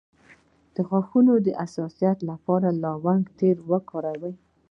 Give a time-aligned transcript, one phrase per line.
[0.75, 4.33] د غاښونو د حساسیت لپاره د لونګ تېل وکاروئ